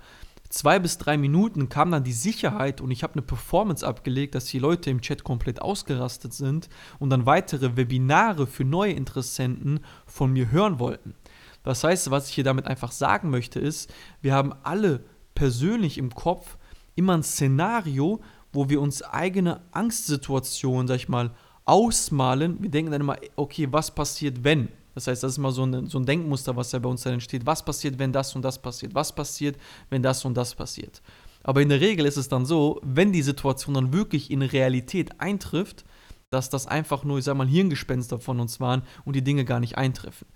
zwei 0.49 0.79
bis 0.79 0.97
drei 0.97 1.17
Minuten 1.17 1.69
kam 1.69 1.91
dann 1.91 2.03
die 2.03 2.13
Sicherheit 2.13 2.81
und 2.81 2.91
ich 2.91 3.03
habe 3.03 3.13
eine 3.13 3.21
Performance 3.21 3.85
abgelegt, 3.85 4.35
dass 4.35 4.45
die 4.45 4.59
Leute 4.59 4.89
im 4.89 5.01
Chat 5.01 5.23
komplett 5.23 5.61
ausgerastet 5.61 6.33
sind 6.33 6.69
und 6.99 7.09
dann 7.09 7.25
weitere 7.25 7.75
Webinare 7.77 8.47
für 8.47 8.63
neue 8.63 8.93
Interessenten 8.93 9.81
von 10.05 10.31
mir 10.31 10.51
hören 10.51 10.79
wollten. 10.79 11.15
Das 11.63 11.83
heißt, 11.83 12.11
was 12.11 12.29
ich 12.29 12.35
hier 12.35 12.43
damit 12.43 12.65
einfach 12.65 12.91
sagen 12.91 13.29
möchte, 13.29 13.59
ist, 13.59 13.93
wir 14.21 14.33
haben 14.33 14.53
alle 14.63 15.01
persönlich 15.35 15.97
im 15.97 16.13
Kopf 16.15 16.57
immer 16.95 17.15
ein 17.15 17.23
Szenario, 17.23 18.21
wo 18.53 18.69
wir 18.69 18.81
uns 18.81 19.03
eigene 19.03 19.61
Angstsituationen, 19.71 20.87
sag 20.87 20.95
ich 20.95 21.09
mal, 21.09 21.31
ausmalen. 21.65 22.61
Wir 22.61 22.71
denken 22.71 22.91
dann 22.91 23.01
immer, 23.01 23.17
okay, 23.35 23.67
was 23.71 23.93
passiert, 23.93 24.43
wenn? 24.43 24.69
Das 24.97 25.05
heißt, 25.05 25.21
das 25.21 25.33
ist 25.33 25.37
immer 25.37 25.51
so 25.51 25.63
ein, 25.63 25.85
so 25.85 25.99
ein 25.99 26.07
Denkmuster, 26.07 26.55
was 26.55 26.71
ja 26.71 26.79
bei 26.79 26.89
uns 26.89 27.03
dann 27.03 27.13
entsteht. 27.13 27.45
Was 27.45 27.63
passiert, 27.63 27.99
wenn 27.99 28.11
das 28.11 28.35
und 28.35 28.41
das 28.41 28.59
passiert? 28.59 28.95
Was 28.95 29.13
passiert, 29.13 29.55
wenn 29.91 30.01
das 30.01 30.25
und 30.25 30.35
das 30.35 30.55
passiert? 30.55 31.03
Aber 31.43 31.61
in 31.61 31.69
der 31.69 31.81
Regel 31.81 32.07
ist 32.07 32.17
es 32.17 32.29
dann 32.29 32.47
so, 32.47 32.81
wenn 32.83 33.11
die 33.13 33.21
Situation 33.21 33.75
dann 33.75 33.93
wirklich 33.93 34.31
in 34.31 34.41
Realität 34.41 35.21
eintrifft, 35.21 35.85
dass 36.31 36.49
das 36.49 36.65
einfach 36.65 37.03
nur, 37.03 37.19
ich 37.19 37.25
sag 37.25 37.37
mal, 37.37 37.45
Hirngespenster 37.45 38.19
von 38.19 38.39
uns 38.39 38.59
waren 38.59 38.81
und 39.05 39.15
die 39.15 39.23
Dinge 39.23 39.45
gar 39.45 39.59
nicht 39.59 39.77
eintreffen. 39.77 40.27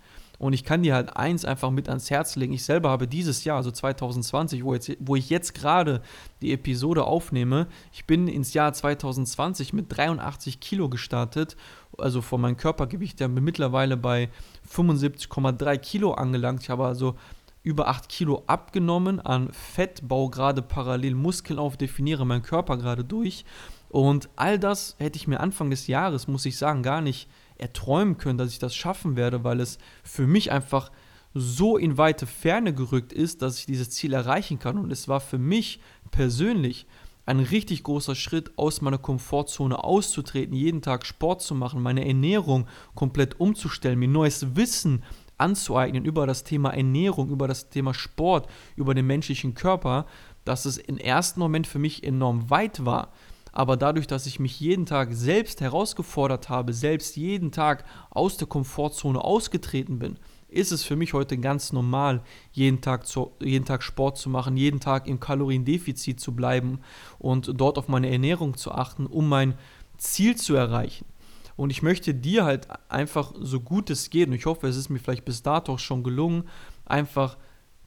Und 0.42 0.54
ich 0.54 0.64
kann 0.64 0.82
dir 0.82 0.96
halt 0.96 1.16
eins 1.16 1.46
einfach 1.46 1.70
mit 1.70 1.88
ans 1.88 2.10
Herz 2.10 2.36
legen. 2.36 2.54
Ich 2.54 2.66
selber 2.66 2.90
habe 2.90 3.08
dieses 3.08 3.44
Jahr, 3.44 3.58
also 3.58 3.70
2020, 3.70 4.64
wo, 4.64 4.74
jetzt, 4.74 4.92
wo 5.00 5.16
ich 5.16 5.30
jetzt 5.30 5.54
gerade 5.54 6.02
die 6.42 6.52
Episode 6.52 7.04
aufnehme, 7.04 7.68
ich 7.94 8.08
bin 8.08 8.28
ins 8.28 8.56
Jahr 8.56 8.74
2020 8.74 9.72
mit 9.74 9.96
83 9.96 10.60
Kilo 10.60 10.90
gestartet, 10.90 11.58
also 11.96 12.24
von 12.24 12.42
meinem 12.42 12.58
Körpergewicht 12.58 13.20
ja 13.20 13.28
mittlerweile 13.28 13.98
bei 13.98 14.30
75,3 14.68 15.78
Kilo 15.78 16.14
angelangt. 16.14 16.64
Ich 16.64 16.72
habe 16.72 16.88
also 16.88 17.14
über 17.64 17.88
8 17.88 18.10
Kilo 18.10 18.44
abgenommen 18.48 19.20
an 19.20 19.52
Fett, 19.52 20.08
baue 20.08 20.30
gerade 20.30 20.62
parallel 20.62 21.16
Muskeln 21.16 21.60
auf, 21.60 21.78
definiere 21.78 22.26
meinen 22.26 22.42
Körper 22.42 22.78
gerade 22.78 23.04
durch. 23.04 23.46
Und 23.90 24.30
all 24.36 24.58
das 24.58 24.96
hätte 25.00 25.18
ich 25.18 25.28
mir 25.28 25.40
Anfang 25.40 25.70
des 25.70 25.88
Jahres, 25.88 26.28
muss 26.28 26.46
ich 26.46 26.58
sagen, 26.58 26.82
gar 26.82 27.02
nicht 27.02 27.30
erträumen 27.58 28.18
können, 28.18 28.38
dass 28.38 28.52
ich 28.52 28.60
das 28.60 28.76
schaffen 28.76 29.16
werde, 29.16 29.44
weil 29.44 29.60
es 29.60 29.78
für 30.04 30.26
mich 30.26 30.52
einfach 30.52 30.92
so 31.34 31.78
in 31.78 31.98
weite 31.98 32.26
Ferne 32.26 32.74
gerückt 32.74 33.14
ist, 33.14 33.42
dass 33.42 33.60
ich 33.60 33.66
dieses 33.66 33.90
Ziel 33.92 34.14
erreichen 34.14 34.60
kann. 34.60 34.78
Und 34.78 34.92
es 34.92 35.08
war 35.08 35.20
für 35.20 35.38
mich 35.38 35.80
persönlich 36.10 36.88
ein 37.26 37.40
richtig 37.40 37.84
großer 37.84 38.16
Schritt, 38.16 38.58
aus 38.58 38.82
meiner 38.82 38.98
Komfortzone 38.98 39.84
auszutreten, 39.84 40.56
jeden 40.56 40.82
Tag 40.82 41.06
Sport 41.06 41.42
zu 41.42 41.54
machen, 41.54 41.82
meine 41.82 42.06
Ernährung 42.06 42.68
komplett 42.96 43.40
umzustellen, 43.40 44.00
mir 44.00 44.08
neues 44.08 44.56
Wissen 44.56 45.04
anzueignen 45.42 46.06
über 46.06 46.26
das 46.26 46.44
Thema 46.44 46.70
Ernährung, 46.70 47.30
über 47.30 47.48
das 47.48 47.70
Thema 47.70 47.94
Sport, 47.94 48.48
über 48.76 48.94
den 48.94 49.08
menschlichen 49.08 49.54
Körper, 49.54 50.06
dass 50.46 50.66
es 50.66 50.78
im 50.78 50.98
ersten 50.98 51.40
Moment 51.40 51.68
für 51.68 51.80
mich 51.80 52.04
enorm 52.04 52.50
weit 52.50 52.86
war 52.86 53.12
aber 53.52 53.78
dadurch, 53.78 54.08
dass 54.08 54.26
ich 54.26 54.40
mich 54.40 54.60
jeden 54.60 54.86
Tag 54.86 55.10
selbst 55.12 55.62
herausgefordert 55.62 56.50
habe, 56.50 56.74
selbst 56.74 57.16
jeden 57.18 57.52
Tag 57.52 57.84
aus 58.10 58.38
der 58.38 58.48
Komfortzone 58.48 59.22
ausgetreten 59.22 60.00
bin, 60.00 60.18
ist 60.48 60.72
es 60.72 60.84
für 60.84 60.96
mich 60.96 61.14
heute 61.14 61.38
ganz 61.38 61.72
normal, 61.72 62.22
jeden 62.52 62.82
Tag, 62.82 63.08
zu, 63.08 63.32
jeden 63.42 63.66
Tag 63.66 63.84
Sport 63.84 64.18
zu 64.18 64.30
machen, 64.30 64.58
jeden 64.58 64.80
Tag 64.80 65.08
im 65.08 65.20
Kaloriendefizit 65.20 66.20
zu 66.20 66.34
bleiben 66.36 66.80
und 67.20 67.52
dort 67.56 67.78
auf 67.78 67.88
meine 67.88 68.10
Ernährung 68.10 68.58
zu 68.58 68.72
achten, 68.72 69.06
um 69.06 69.30
mein 69.30 69.56
Ziel 69.98 70.36
zu 70.36 70.56
erreichen. 70.56 71.06
Und 71.56 71.70
ich 71.70 71.82
möchte 71.82 72.14
dir 72.14 72.46
halt 72.46 72.68
einfach 72.90 73.34
so 73.40 73.60
gut 73.60 73.90
es 73.90 74.10
geht, 74.10 74.28
und 74.28 74.34
ich 74.34 74.46
hoffe, 74.46 74.68
es 74.68 74.78
ist 74.78 74.90
mir 74.90 75.00
vielleicht 75.00 75.26
bis 75.26 75.44
dato 75.44 75.74
auch 75.74 75.80
schon 75.80 76.04
gelungen, 76.04 76.46
einfach 76.86 77.38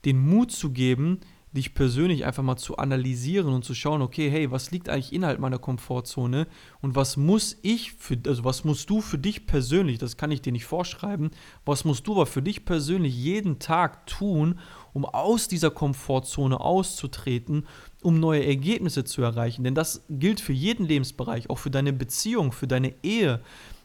den 0.04 0.18
Mut 0.18 0.52
zu 0.52 0.70
geben, 0.70 1.20
dich 1.54 1.72
persönlich 1.72 2.24
einfach 2.24 2.42
mal 2.42 2.56
zu 2.56 2.76
analysieren 2.76 3.54
und 3.54 3.64
zu 3.64 3.74
schauen, 3.74 4.02
okay, 4.02 4.28
hey, 4.28 4.50
was 4.50 4.72
liegt 4.72 4.88
eigentlich 4.88 5.12
innerhalb 5.12 5.38
meiner 5.38 5.58
Komfortzone 5.58 6.48
und 6.80 6.96
was 6.96 7.16
muss 7.16 7.56
ich 7.62 7.92
für, 7.92 8.18
also 8.26 8.44
was 8.44 8.64
musst 8.64 8.90
du 8.90 9.00
für 9.00 9.18
dich 9.18 9.46
persönlich, 9.46 9.98
das 9.98 10.16
kann 10.16 10.32
ich 10.32 10.42
dir 10.42 10.52
nicht 10.52 10.64
vorschreiben, 10.64 11.30
was 11.64 11.84
musst 11.84 12.06
du 12.06 12.12
aber 12.12 12.26
für 12.26 12.42
dich 12.42 12.64
persönlich 12.64 13.14
jeden 13.16 13.60
Tag 13.60 14.06
tun, 14.06 14.58
um 14.92 15.04
aus 15.04 15.46
dieser 15.46 15.70
Komfortzone 15.70 16.58
auszutreten, 16.58 17.66
um 18.02 18.18
neue 18.18 18.44
Ergebnisse 18.44 19.04
zu 19.04 19.22
erreichen. 19.22 19.64
Denn 19.64 19.74
das 19.74 20.04
gilt 20.10 20.40
für 20.40 20.52
jeden 20.52 20.86
Lebensbereich, 20.86 21.50
auch 21.50 21.58
für 21.58 21.70
deine 21.70 21.92
Beziehung, 21.92 22.52
für 22.52 22.66
deine 22.66 22.94
Ehe, 23.02 23.40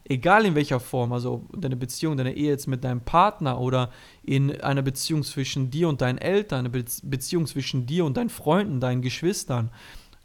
egal 0.05 0.45
in 0.45 0.55
welcher 0.55 0.79
Form, 0.79 1.13
also 1.13 1.45
deine 1.55 1.75
Beziehung, 1.75 2.17
deine 2.17 2.33
Ehe 2.33 2.49
jetzt 2.49 2.67
mit 2.67 2.83
deinem 2.83 3.01
Partner 3.01 3.59
oder 3.59 3.91
in 4.23 4.59
einer 4.61 4.81
Beziehung 4.81 5.23
zwischen 5.23 5.69
dir 5.69 5.87
und 5.89 6.01
deinen 6.01 6.17
Eltern, 6.17 6.59
eine 6.59 6.69
Beziehung 6.69 7.47
zwischen 7.47 7.85
dir 7.85 8.05
und 8.05 8.17
deinen 8.17 8.29
Freunden, 8.29 8.79
deinen 8.79 9.01
Geschwistern. 9.01 9.71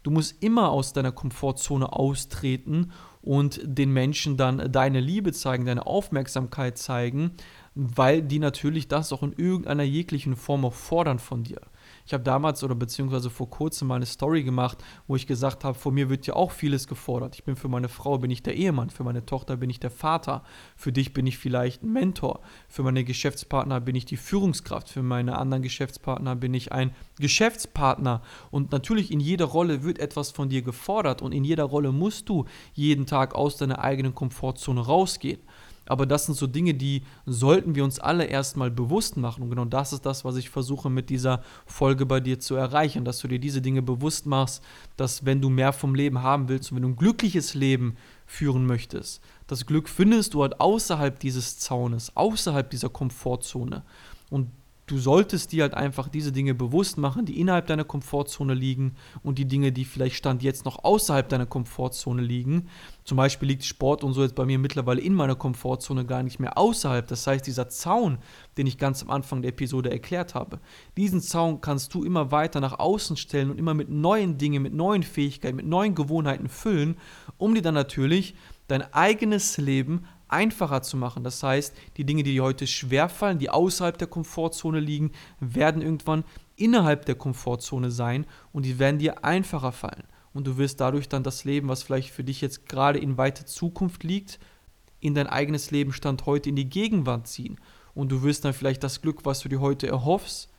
Du 0.03 0.11
musst 0.11 0.43
immer 0.43 0.69
aus 0.69 0.93
deiner 0.93 1.11
Komfortzone 1.11 1.91
austreten 1.91 2.91
und 3.21 3.59
den 3.63 3.91
Menschen 3.91 4.37
dann 4.37 4.71
deine 4.71 4.99
Liebe 4.99 5.33
zeigen, 5.33 5.65
deine 5.65 5.87
Aufmerksamkeit 5.87 6.77
zeigen, 6.77 7.31
weil 7.73 8.21
die 8.21 8.39
natürlich 8.39 8.87
das 8.87 9.11
auch 9.11 9.23
in 9.23 9.33
irgendeiner 9.33 9.83
jeglichen 9.83 10.35
Form 10.35 10.63
auch 10.63 10.75
fordern 10.75 11.17
von 11.17 11.43
dir. 11.43 11.59
Ich 12.05 12.13
habe 12.13 12.23
damals 12.23 12.63
oder 12.63 12.75
beziehungsweise 12.75 13.31
vor 13.31 13.49
kurzem 13.49 13.87
mal 13.87 13.95
eine 13.95 14.05
Story 14.05 14.43
gemacht, 14.43 14.77
wo 15.07 15.15
ich 15.15 15.25
gesagt 15.25 15.63
habe, 15.63 15.77
von 15.77 15.93
mir 15.93 16.09
wird 16.09 16.27
ja 16.27 16.35
auch 16.35 16.51
vieles 16.51 16.87
gefordert. 16.87 17.35
Ich 17.35 17.43
bin 17.43 17.55
für 17.55 17.67
meine 17.67 17.89
Frau 17.89 18.19
bin 18.19 18.29
ich 18.29 18.43
der 18.43 18.55
Ehemann, 18.55 18.91
für 18.91 19.03
meine 19.03 19.25
Tochter 19.25 19.57
bin 19.57 19.71
ich 19.71 19.79
der 19.79 19.89
Vater, 19.89 20.43
für 20.75 20.91
dich 20.91 21.13
bin 21.13 21.25
ich 21.25 21.39
vielleicht 21.39 21.81
ein 21.81 21.91
Mentor, 21.91 22.41
für 22.67 22.83
meine 22.83 23.03
Geschäftspartner 23.03 23.81
bin 23.81 23.95
ich 23.95 24.05
die 24.05 24.17
Führungskraft, 24.17 24.89
für 24.89 25.01
meine 25.01 25.37
anderen 25.37 25.63
Geschäftspartner 25.63 26.35
bin 26.35 26.53
ich 26.53 26.71
ein 26.71 26.93
Geschäftspartner 27.19 28.21
und 28.51 28.71
natürlich 28.71 29.11
in 29.11 29.19
jeder 29.19 29.45
Rolle 29.45 29.83
wird 29.83 29.97
etwas 29.97 30.29
von 30.29 30.49
dir 30.49 30.61
gefordert 30.61 31.23
und 31.23 31.31
in 31.31 31.43
jeder 31.43 31.63
Rolle 31.63 31.91
musst 31.91 32.29
du 32.29 32.45
jeden 32.73 33.07
Tag 33.07 33.33
aus 33.33 33.57
deiner 33.57 33.79
eigenen 33.79 34.13
Komfortzone 34.13 34.81
rausgehen. 34.81 35.39
Aber 35.87 36.05
das 36.05 36.25
sind 36.25 36.35
so 36.35 36.47
Dinge, 36.47 36.73
die 36.73 37.03
sollten 37.25 37.75
wir 37.75 37.83
uns 37.83 37.99
alle 37.99 38.25
erstmal 38.25 38.71
bewusst 38.71 39.17
machen. 39.17 39.43
Und 39.43 39.49
genau 39.49 39.65
das 39.65 39.93
ist 39.93 40.05
das, 40.05 40.25
was 40.25 40.35
ich 40.35 40.49
versuche 40.49 40.89
mit 40.89 41.09
dieser 41.09 41.43
Folge 41.65 42.05
bei 42.05 42.19
dir 42.19 42.39
zu 42.39 42.55
erreichen, 42.55 43.05
dass 43.05 43.19
du 43.19 43.27
dir 43.27 43.39
diese 43.39 43.61
Dinge 43.61 43.81
bewusst 43.81 44.25
machst, 44.25 44.63
dass 44.97 45.25
wenn 45.25 45.41
du 45.41 45.49
mehr 45.49 45.73
vom 45.73 45.93
Leben 45.93 46.21
haben 46.21 46.49
willst 46.49 46.71
und 46.71 46.77
wenn 46.77 46.83
du 46.83 46.89
ein 46.89 46.95
glückliches 46.95 47.53
Leben 47.53 47.95
führen 48.25 48.65
möchtest, 48.65 49.21
das 49.47 49.65
Glück 49.65 49.87
findest 49.87 50.33
du 50.33 50.41
halt 50.41 50.59
außerhalb 50.59 51.19
dieses 51.19 51.59
Zaunes, 51.59 52.15
außerhalb 52.15 52.69
dieser 52.69 52.89
Komfortzone. 52.89 53.83
Und 54.29 54.49
du 54.87 54.97
solltest 54.99 55.51
dir 55.51 55.63
halt 55.63 55.73
einfach 55.73 56.07
diese 56.07 56.31
Dinge 56.31 56.53
bewusst 56.53 56.97
machen, 56.97 57.25
die 57.25 57.39
innerhalb 57.39 57.67
deiner 57.67 57.83
Komfortzone 57.83 58.53
liegen 58.53 58.95
und 59.23 59.39
die 59.39 59.45
Dinge, 59.45 59.71
die 59.71 59.85
vielleicht 59.85 60.15
Stand 60.15 60.43
jetzt 60.43 60.65
noch 60.65 60.83
außerhalb 60.83 61.27
deiner 61.27 61.45
Komfortzone 61.45 62.21
liegen. 62.21 62.67
Zum 63.03 63.17
Beispiel 63.17 63.47
liegt 63.47 63.65
Sport 63.65 64.03
und 64.03 64.13
so 64.13 64.21
jetzt 64.21 64.35
bei 64.35 64.45
mir 64.45 64.59
mittlerweile 64.59 65.01
in 65.01 65.13
meiner 65.13 65.35
Komfortzone 65.35 66.05
gar 66.05 66.23
nicht 66.23 66.39
mehr 66.39 66.57
außerhalb. 66.57 67.07
Das 67.07 67.25
heißt, 67.25 67.45
dieser 67.45 67.69
Zaun, 67.69 68.19
den 68.57 68.67
ich 68.67 68.77
ganz 68.77 69.01
am 69.01 69.09
Anfang 69.09 69.41
der 69.41 69.49
Episode 69.49 69.91
erklärt 69.91 70.35
habe, 70.35 70.59
diesen 70.97 71.21
Zaun 71.21 71.61
kannst 71.61 71.93
du 71.93 72.03
immer 72.03 72.31
weiter 72.31 72.59
nach 72.59 72.79
außen 72.79 73.17
stellen 73.17 73.49
und 73.49 73.57
immer 73.57 73.73
mit 73.73 73.89
neuen 73.89 74.37
Dingen, 74.37 74.61
mit 74.61 74.73
neuen 74.73 75.03
Fähigkeiten, 75.03 75.55
mit 75.55 75.67
neuen 75.67 75.95
Gewohnheiten 75.95 76.47
füllen, 76.47 76.97
um 77.37 77.55
dir 77.55 77.61
dann 77.61 77.73
natürlich 77.73 78.35
dein 78.67 78.81
eigenes 78.93 79.57
Leben 79.57 80.05
einfacher 80.27 80.81
zu 80.81 80.97
machen. 80.97 81.23
Das 81.23 81.41
heißt, 81.41 81.75
die 81.97 82.05
Dinge, 82.05 82.23
die 82.23 82.33
dir 82.33 82.43
heute 82.43 82.67
schwerfallen, 82.67 83.39
die 83.39 83.49
außerhalb 83.49 83.97
der 83.97 84.07
Komfortzone 84.07 84.79
liegen, 84.79 85.11
werden 85.39 85.81
irgendwann 85.81 86.23
innerhalb 86.55 87.05
der 87.05 87.15
Komfortzone 87.15 87.91
sein 87.91 88.25
und 88.51 88.65
die 88.65 88.79
werden 88.79 88.99
dir 88.99 89.23
einfacher 89.23 89.71
fallen. 89.71 90.03
Und 90.33 90.47
du 90.47 90.57
wirst 90.57 90.81
dadurch 90.81 91.07
dann 91.07 91.23
das 91.23 91.45
Leben, 91.45 91.69
was 91.69 91.83
vielleicht 91.83 92.11
für 92.11 92.23
dich 92.23 92.41
jetzt 92.41 92.67
gerade 92.67 92.99
in 92.99 93.17
weiter 93.17 93.45
Zukunft 93.45 94.03
liegt, 94.03 94.39
in 94.99 95.15
dein 95.15 95.27
eigenes 95.27 95.71
Leben 95.71 95.93
Stand 95.93 96.25
heute 96.25 96.49
in 96.49 96.55
die 96.55 96.69
Gegenwart 96.69 97.27
ziehen. 97.27 97.57
Und 97.93 98.11
du 98.11 98.23
wirst 98.23 98.43
dann 98.43 98.53
vielleicht 98.53 98.83
das 98.83 99.01
Glück, 99.01 99.23
was 99.23 99.39
du 99.39 99.49
dir 99.49 99.61
heute 99.61 99.87
erhoffst, 99.87 100.49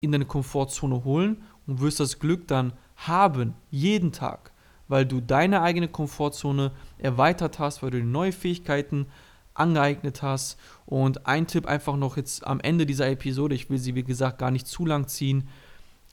in 0.00 0.12
deine 0.12 0.26
Komfortzone 0.26 1.04
holen 1.04 1.42
und 1.66 1.80
wirst 1.80 1.98
das 1.98 2.18
Glück 2.18 2.46
dann 2.46 2.74
haben, 2.96 3.54
jeden 3.70 4.12
Tag, 4.12 4.52
weil 4.88 5.06
du 5.06 5.20
deine 5.20 5.62
eigene 5.62 5.88
Komfortzone 5.88 6.72
erweitert 6.98 7.58
hast, 7.58 7.82
weil 7.82 7.90
du 7.90 8.02
neue 8.02 8.32
Fähigkeiten 8.32 9.06
angeeignet 9.54 10.22
hast. 10.22 10.58
Und 10.84 11.26
ein 11.26 11.46
Tipp 11.46 11.66
einfach 11.66 11.96
noch 11.96 12.16
jetzt 12.16 12.46
am 12.46 12.60
Ende 12.60 12.86
dieser 12.86 13.08
Episode, 13.08 13.54
ich 13.54 13.70
will 13.70 13.78
sie 13.78 13.94
wie 13.94 14.04
gesagt 14.04 14.38
gar 14.38 14.50
nicht 14.50 14.66
zu 14.66 14.86
lang 14.86 15.08
ziehen, 15.08 15.48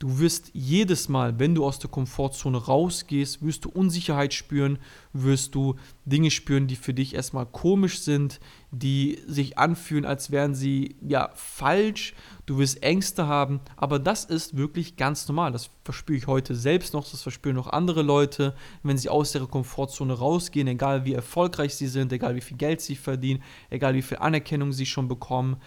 Du 0.03 0.19
wirst 0.19 0.51
jedes 0.51 1.07
Mal, 1.07 1.39
wenn 1.39 1.55
du 1.55 1.63
aus 1.63 1.79
der 1.79 1.89
Komfortzone 1.89 2.57
rausgehst, 2.57 3.41
wirst 3.41 3.63
du 3.63 3.69
Unsicherheit 3.69 4.33
spüren, 4.33 4.77
wirst 5.13 5.55
du 5.55 5.75
Dinge 6.03 6.29
spüren, 6.29 6.67
die 6.67 6.75
für 6.75 6.93
dich 6.93 7.15
erstmal 7.15 7.45
komisch 7.45 8.01
sind, 8.01 8.41
die 8.71 9.19
sich 9.27 9.57
anfühlen, 9.57 10.03
als 10.03 10.29
wären 10.29 10.55
sie 10.55 10.97
ja 10.99 11.29
falsch. 11.35 12.15
Du 12.45 12.57
wirst 12.57 12.83
Ängste 12.83 13.27
haben, 13.27 13.61
aber 13.77 13.97
das 13.97 14.25
ist 14.25 14.57
wirklich 14.57 14.97
ganz 14.97 15.25
normal. 15.29 15.53
Das 15.53 15.69
verspüre 15.85 16.17
ich 16.17 16.27
heute 16.27 16.53
selbst 16.53 16.93
noch, 16.93 17.09
das 17.09 17.21
verspüren 17.21 17.55
noch 17.55 17.67
andere 17.67 18.01
Leute, 18.01 18.55
wenn 18.81 18.97
sie 18.97 19.07
aus 19.07 19.33
ihrer 19.33 19.47
Komfortzone 19.47 20.11
rausgehen, 20.11 20.67
egal 20.67 21.05
wie 21.05 21.13
erfolgreich 21.13 21.75
sie 21.75 21.87
sind, 21.87 22.11
egal 22.11 22.35
wie 22.35 22.41
viel 22.41 22.57
Geld 22.57 22.81
sie 22.81 22.97
verdienen, 22.97 23.41
egal 23.69 23.93
wie 23.93 24.01
viel 24.01 24.17
Anerkennung 24.17 24.73
sie 24.73 24.85
schon 24.85 25.07
bekommen 25.07 25.61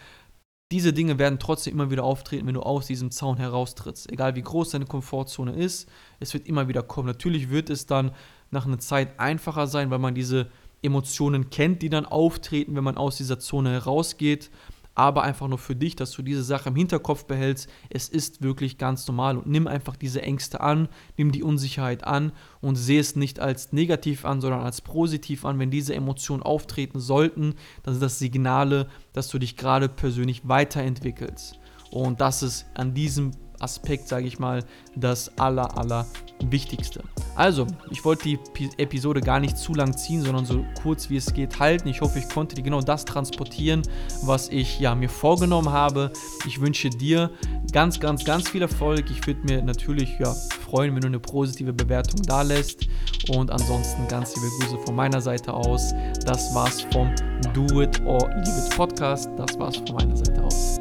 diese 0.73 0.93
Dinge 0.93 1.19
werden 1.19 1.39
trotzdem 1.39 1.75
immer 1.75 1.91
wieder 1.91 2.03
auftreten, 2.05 2.47
wenn 2.47 2.55
du 2.55 2.63
aus 2.63 2.87
diesem 2.87 3.11
Zaun 3.13 3.37
heraustrittst. 3.37 4.11
Egal 4.11 4.35
wie 4.35 4.43
groß 4.43 4.71
deine 4.71 4.87
Komfortzone 4.87 5.53
ist, 5.53 5.89
es 6.19 6.35
wird 6.35 6.47
immer 6.47 6.67
wieder 6.67 6.83
kommen. 6.83 7.07
Natürlich 7.07 7.51
wird 7.51 7.71
es 7.71 7.87
dann 7.87 8.13
nach 8.51 8.67
einer 8.67 8.79
Zeit 8.79 9.21
einfacher 9.21 9.69
sein, 9.69 9.91
weil 9.91 10.01
man 10.01 10.15
diese 10.15 10.51
Emotionen 10.83 11.51
kennt, 11.51 11.83
die 11.83 11.89
dann 11.89 12.05
auftreten, 12.05 12.75
wenn 12.75 12.85
man 12.85 12.97
aus 12.97 13.17
dieser 13.17 13.39
Zone 13.39 13.71
herausgeht 13.71 14.51
aber 14.97 15.23
einfach 15.23 15.47
nur 15.47 15.59
für 15.59 15.77
dich, 15.77 15.95
dass 15.95 16.11
du 16.11 16.23
diese 16.23 16.43
Sache 16.43 16.71
im 16.71 16.75
Hinterkopf 16.75 17.27
behältst. 17.27 17.69
Es 17.91 18.09
ist 18.09 18.43
wirklich 18.43 18.79
ganz 18.79 19.07
normal 19.07 19.37
und 19.37 19.47
nimm 19.47 19.69
einfach 19.69 19.95
diese 19.95 20.23
Ängste 20.23 20.61
an, 20.61 20.89
nimm 21.17 21.31
die 21.31 21.43
Unsicherheit 21.43 22.05
an 22.05 22.33
und 22.61 22.77
sehe 22.77 22.99
es 22.99 23.15
nicht 23.15 23.39
als 23.39 23.73
negativ 23.73 24.25
an, 24.25 24.41
sondern 24.41 24.63
als 24.63 24.81
positiv 24.81 25.45
an. 25.45 25.59
Wenn 25.59 25.71
diese 25.71 25.95
Emotionen 25.95 26.43
auftreten 26.43 26.99
sollten, 26.99 27.55
dann 27.83 27.95
sind 27.95 28.03
das 28.03 28.19
Signale, 28.19 28.89
dass 29.13 29.29
du 29.29 29.39
dich 29.39 29.57
gerade 29.57 29.89
persönlich 29.89 30.49
weiterentwickelst. 30.49 31.61
Und 31.91 32.21
das 32.21 32.43
ist 32.43 32.67
an 32.75 32.95
diesem 32.95 33.33
Aspekt, 33.61 34.09
sage 34.09 34.27
ich 34.27 34.39
mal, 34.39 34.65
das 34.97 35.39
aller, 35.39 35.77
aller 35.79 36.07
Wichtigste. 36.41 37.03
Also, 37.37 37.67
ich 37.91 38.05
wollte 38.05 38.25
die 38.25 38.39
Episode 38.79 39.21
gar 39.21 39.41
nicht 39.41 39.59
zu 39.59 39.75
lang 39.75 39.97
ziehen, 39.97 40.23
sondern 40.23 40.47
so 40.47 40.65
kurz 40.83 41.11
wie 41.11 41.17
es 41.17 41.35
geht 41.35 41.59
halten. 41.59 41.87
Ich 41.89 42.01
hoffe, 42.01 42.19
ich 42.19 42.29
konnte 42.29 42.57
dir 42.57 42.63
genau 42.63 42.81
das 42.81 43.05
transportieren, 43.05 43.83
was 44.23 44.49
ich 44.49 44.81
ja 44.81 44.95
mir 44.95 45.11
vorgenommen 45.11 45.71
habe. 45.71 46.11
Ich 46.47 46.61
wünsche 46.61 46.89
dir 46.89 47.31
ganz, 47.73 48.01
ganz, 48.01 48.25
ganz 48.25 48.49
viel 48.49 48.63
Erfolg. 48.63 49.11
Ich 49.11 49.27
würde 49.27 49.41
mir 49.43 49.63
natürlich 49.63 50.19
ja, 50.19 50.35
freuen, 50.65 50.95
wenn 50.95 51.03
du 51.03 51.09
eine 51.09 51.21
positive 51.21 51.75
Bewertung 51.75 52.23
da 52.23 52.41
lässt. 52.41 52.89
Und 53.29 53.51
ansonsten 53.51 54.09
ganz 54.09 54.35
liebe 54.35 54.49
Grüße 54.59 54.79
von 54.85 54.95
meiner 54.95 55.21
Seite 55.21 55.53
aus. 55.53 55.93
Das 56.25 56.55
war's 56.55 56.83
vom 56.93 57.15
Do 57.53 57.83
It 57.83 58.01
or 58.07 58.29
Leave 58.29 58.67
It 58.67 58.77
Podcast. 58.77 59.29
Das 59.37 59.59
war's 59.59 59.77
von 59.77 59.97
meiner 59.97 60.17
Seite 60.17 60.43
aus. 60.43 60.76